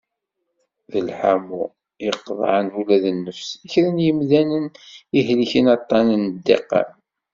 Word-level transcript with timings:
D 0.91 0.93
lḥamu 1.07 1.63
i 1.71 2.03
iqeṭṭεen 2.09 2.67
ula 2.79 2.97
d 3.03 3.05
nnefs 3.17 3.49
i 3.65 3.67
kra 3.71 3.89
n 3.95 4.03
yimdanen 4.05 4.65
i 4.71 4.75
ihellken 5.19 5.65
aṭṭan 5.75 6.07
n 6.21 6.23
ddiqan. 6.35 6.89